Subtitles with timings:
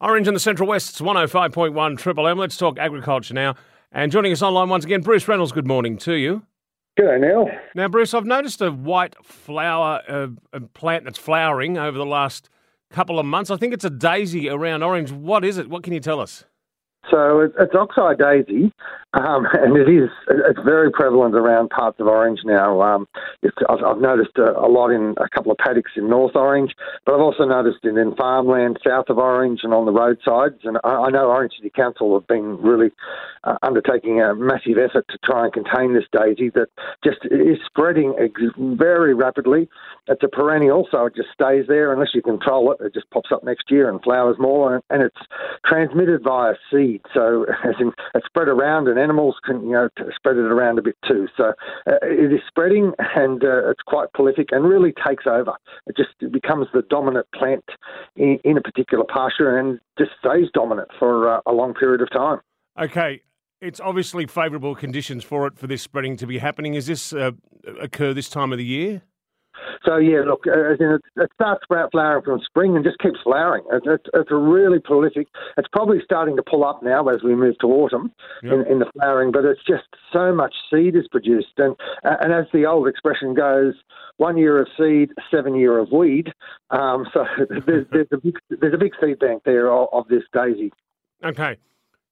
[0.00, 2.36] Orange in the Central West, it's 105.1 Triple M.
[2.36, 3.54] Let's talk agriculture now.
[3.90, 5.52] And joining us online once again, Bruce Reynolds.
[5.52, 6.42] Good morning to you.
[6.98, 7.48] G'day, Neil.
[7.74, 12.50] Now, Bruce, I've noticed a white flower uh, a plant that's flowering over the last
[12.90, 13.50] couple of months.
[13.50, 15.12] I think it's a daisy around Orange.
[15.12, 15.70] What is it?
[15.70, 16.44] What can you tell us?
[17.10, 18.72] So it's oxeye daisy,
[19.14, 22.82] um, and it is it's very prevalent around parts of Orange now.
[22.82, 23.08] Um,
[23.68, 26.74] I've, I've, noticed a, a, lot in a couple of paddocks in North Orange,
[27.04, 30.60] but I've also noticed it in farmland south of Orange and on the roadsides.
[30.64, 32.90] And I, I know Orange City Council have been really
[33.44, 36.68] uh, undertaking a massive effort to try and contain this daisy that
[37.04, 38.14] just is spreading
[38.76, 39.68] very rapidly.
[40.08, 42.80] It's a perennial, so it just stays there unless you control it.
[42.80, 45.16] It just pops up next year and flowers more, and, and it's
[45.64, 47.02] transmitted via seed.
[47.14, 50.82] So as in, it's spread around, and animals can you know spread it around a
[50.82, 51.28] bit too.
[51.36, 51.52] So
[51.86, 55.52] uh, it is spreading, and uh, it's quite prolific, and really takes over.
[55.86, 57.64] It just it becomes the dominant plant
[58.16, 62.10] in, in, a particular pasture, and just stays dominant for uh, a long period of
[62.10, 62.40] time.
[62.80, 63.22] Okay,
[63.60, 66.74] it's obviously favourable conditions for it for this spreading to be happening.
[66.74, 67.30] Is this uh,
[67.80, 69.02] occur this time of the year?
[69.86, 70.80] So yeah, look, uh, it,
[71.16, 73.64] it starts flowering from spring and just keeps flowering.
[73.72, 75.28] It's, it's, it's, really prolific.
[75.56, 78.52] It's probably starting to pull up now as we move to autumn yep.
[78.52, 82.46] in, in, the flowering, but it's just so much seed is produced, and and as
[82.52, 83.74] the old expression goes,
[84.16, 86.32] one year of seed, seven year of weed.
[86.70, 87.24] Um, so
[87.66, 90.72] there's, there's, a big there's a big seed bank there of, of this daisy.
[91.24, 91.56] Okay.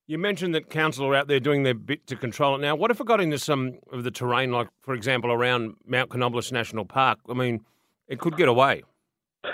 [0.06, 2.58] You mentioned that council are out there doing their bit to control it.
[2.58, 6.11] Now, what if it got into some of the terrain, like, for example, around Mount
[6.11, 7.20] Canobolas National Park?
[7.27, 7.64] I mean,
[8.06, 8.83] it could get away.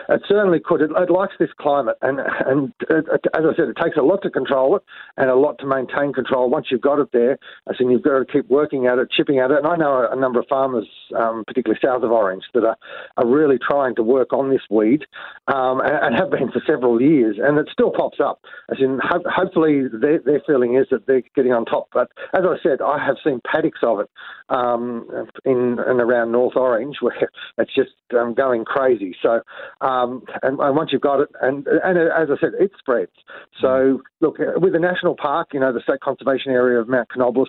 [0.09, 0.81] It certainly could.
[0.81, 4.03] It, it likes this climate, and and it, it, as I said, it takes a
[4.03, 4.83] lot to control it
[5.17, 6.51] and a lot to maintain control.
[6.51, 7.39] Once you've got it there,
[7.69, 9.59] I think you've got to keep working at it, chipping at it.
[9.59, 12.77] And I know a, number of farmers, um, particularly south of Orange, that are,
[13.17, 15.05] are really trying to work on this weed
[15.49, 18.41] um, and, and, have been for several years, and it still pops up.
[18.71, 21.89] As in, ho- hopefully, their, their feeling is that they're getting on top.
[21.93, 24.11] But as I said, I have seen paddocks of it
[24.51, 25.07] um,
[25.45, 29.17] in and around North Orange where it's just um, going crazy.
[29.23, 29.41] So.
[29.81, 33.13] Um, and, and, once you've got it, and and as I said, it spreads.
[33.61, 33.99] So mm.
[34.21, 37.49] look, with the national park, you know, the state conservation area of Mount Canobolas,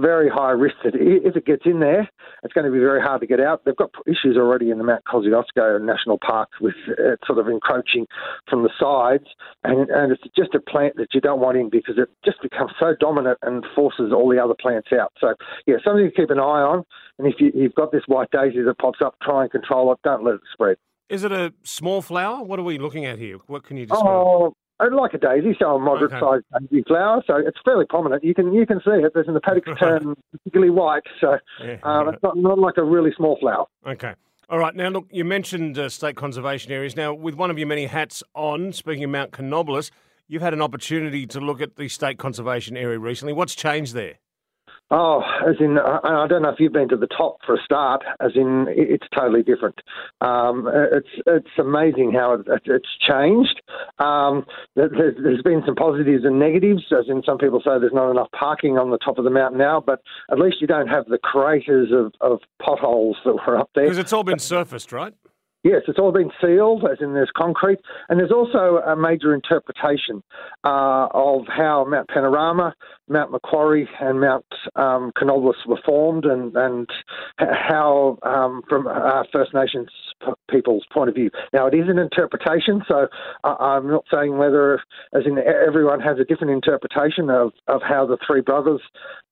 [0.00, 2.08] very high risk that if it gets in there,
[2.42, 3.64] it's going to be very hard to get out.
[3.64, 8.06] They've got issues already in the Mount Kosciuszko National Park with it sort of encroaching
[8.48, 9.26] from the sides,
[9.62, 12.72] and, and it's just a plant that you don't want in because it just becomes
[12.80, 15.12] so dominant and forces all the other plants out.
[15.20, 15.34] So
[15.66, 16.84] yeah, something to keep an eye on.
[17.18, 19.98] And if you, you've got this white daisy that pops up, try and control it.
[20.02, 20.76] Don't let it spread.
[21.10, 22.42] Is it a small flower?
[22.44, 23.38] What are we looking at here?
[23.48, 24.06] What can you describe?
[24.06, 24.54] Oh,
[24.92, 26.20] like a daisy, so a moderate okay.
[26.20, 27.22] sized daisy flower.
[27.26, 28.24] So it's fairly prominent.
[28.24, 29.12] You can you can see it.
[29.12, 31.02] There's in the paddocks turn particularly white.
[31.20, 33.66] So yeah, um, it's not, not like a really small flower.
[33.86, 34.14] Okay.
[34.48, 34.74] All right.
[34.74, 36.96] Now, look, you mentioned uh, state conservation areas.
[36.96, 39.90] Now, with one of your many hats on, speaking of Mount Canobolas,
[40.28, 43.32] you've had an opportunity to look at the state conservation area recently.
[43.32, 44.14] What's changed there?
[44.92, 48.02] Oh, as in, I don't know if you've been to the top for a start.
[48.18, 49.78] As in, it's totally different.
[50.20, 53.62] Um, it's it's amazing how it, it's changed.
[54.00, 56.82] Um, there's, there's been some positives and negatives.
[56.90, 59.58] As in, some people say there's not enough parking on the top of the mountain
[59.58, 63.70] now, but at least you don't have the craters of, of potholes that were up
[63.76, 63.84] there.
[63.84, 65.14] Because it's all been surfaced, right?
[65.62, 70.22] Yes, it's all been sealed, as in there's concrete, and there's also a major interpretation
[70.64, 72.74] uh, of how Mount Panorama,
[73.08, 75.12] Mount Macquarie, and Mount um,
[75.66, 76.88] were formed, and and
[77.38, 79.90] how um, from uh, First Nations
[80.50, 81.30] people's point of view.
[81.52, 83.08] Now, it is an interpretation, so
[83.44, 84.80] I'm not saying whether,
[85.14, 88.80] as in everyone has a different interpretation of, of how the three brothers,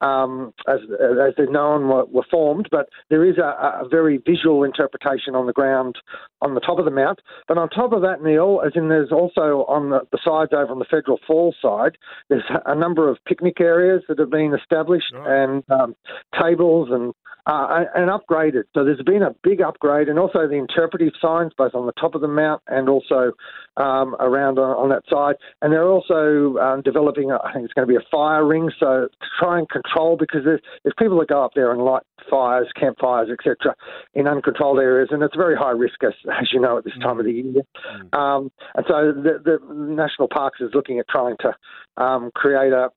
[0.01, 4.65] um, as as they're known, were, were formed, but there is a, a very visual
[4.65, 5.97] interpretation on the ground
[6.41, 7.21] on the top of the mount.
[7.47, 10.71] But on top of that, Neil, as in there's also on the, the sides over
[10.71, 11.99] on the Federal Falls side,
[12.29, 15.95] there's a number of picnic areas that have been established and um,
[16.41, 17.13] tables and
[17.49, 18.65] uh, and upgraded.
[18.75, 22.15] So there's been a big upgrade, and also the interpretive signs both on the top
[22.15, 23.33] of the mount and also
[23.79, 25.37] um, around on, on, that side.
[25.63, 29.09] And they're also um, developing, I think it's going to be a fire ring, so
[29.11, 32.69] to try and control because there's, there's people that go up there and light fires,
[32.79, 33.75] campfires, etc.,
[34.15, 36.95] in uncontrolled areas, and it's a very high risk, as, as you know, at this
[37.03, 37.63] time of the year.
[38.13, 38.19] Mm.
[38.19, 42.91] Um, and so the, the, National Parks is looking at trying to um, create a,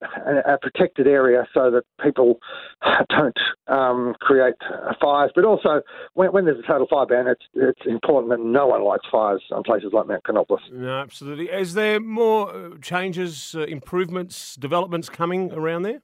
[0.45, 2.39] a, protected area so that people
[3.09, 3.37] don't
[3.67, 4.55] um, create
[5.01, 5.31] fires.
[5.33, 5.81] But also,
[6.13, 9.43] when, when, there's a total fire ban, it's, it's important that no one lights fires
[9.51, 10.71] on places like Mount Canobolas.
[10.71, 11.49] No, absolutely.
[11.49, 16.01] Is there more uh, changes, uh, improvements, developments coming around there?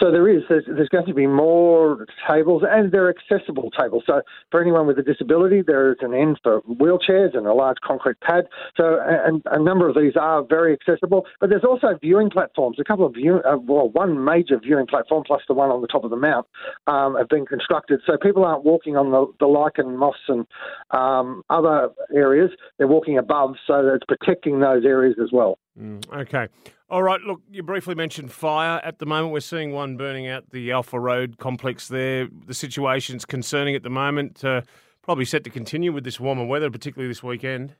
[0.00, 0.42] So there is.
[0.48, 4.04] There's, there's, going to be more tables, and they're accessible tables.
[4.06, 7.78] So for anyone with a disability, there is an end for wheelchairs and a large
[7.84, 8.46] concrete pad.
[8.76, 11.26] So and a number of these are very accessible.
[11.40, 12.78] But there's also viewing platforms.
[12.78, 15.88] A couple of view, uh, well, one major viewing platform plus the one on the
[15.88, 16.46] top of the mount
[16.86, 20.46] um, have been constructed, so people aren't walking on the, the lichen moss and
[20.90, 22.50] um, other areas.
[22.78, 25.58] They're walking above, so it's protecting those areas as well.
[25.78, 26.48] Mm, okay.
[26.88, 27.20] All right.
[27.20, 28.80] Look, you briefly mentioned fire.
[28.84, 32.28] At the moment, we're seeing one burning out the Alpha Road complex there.
[32.46, 34.44] The situation's concerning at the moment.
[34.44, 34.62] Uh,
[35.02, 37.74] probably set to continue with this warmer weather, particularly this weekend.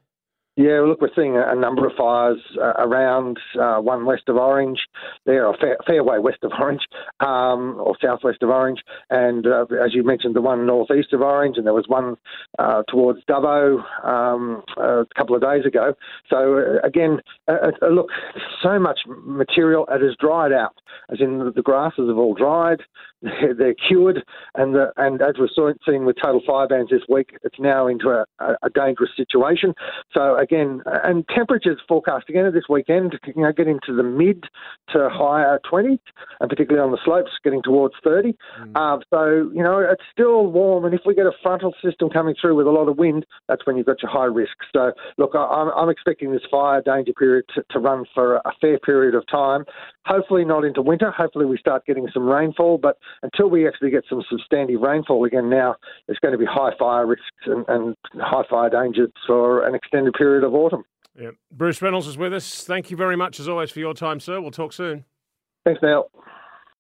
[0.56, 4.79] Yeah, look, we're seeing a, number of fires uh, around uh, one west of Orange,
[5.27, 6.83] there, or fair, fairway west of Orange,
[7.19, 8.79] um, or southwest of Orange,
[9.11, 12.17] and uh, as you mentioned, the one northeast of Orange, and there was one
[12.61, 15.95] uh, towards Dubbo um, a couple of days ago.
[16.31, 17.19] So uh, again,
[17.49, 18.11] uh, look,
[18.62, 20.77] so much material it has dried out,
[21.11, 22.81] as in the grasses have all dried,
[23.23, 24.23] they're, they're cured,
[24.55, 25.49] and the, and as we've
[25.88, 28.25] seen with total fire bans this week, it's now into a,
[28.62, 29.75] a dangerous situation.
[30.12, 34.44] So again, and temperatures forecast again this weekend, you know, get into the mid
[34.93, 35.99] to higher 20s,
[36.41, 38.37] and particularly on the slopes, getting towards 30.
[38.61, 38.73] Mm.
[38.75, 42.35] Uh, so, you know, it's still warm, and if we get a frontal system coming
[42.41, 44.56] through with a lot of wind, that's when you've got your high risk.
[44.75, 48.79] So, look, I'm, I'm expecting this fire danger period to, to run for a fair
[48.79, 49.64] period of time.
[50.06, 51.11] Hopefully, not into winter.
[51.11, 55.51] Hopefully, we start getting some rainfall, but until we actually get some substantive rainfall again
[55.51, 55.77] now,
[56.07, 60.15] there's going to be high fire risks and, and high fire dangers for an extended
[60.15, 60.85] period of autumn.
[61.19, 61.31] Yeah.
[61.53, 62.65] Bruce Reynolds is with us.
[62.65, 64.41] Thank you very much, as always, for your time, sir.
[64.41, 65.05] We'll talk soon.
[65.65, 66.11] Thanks, Neil.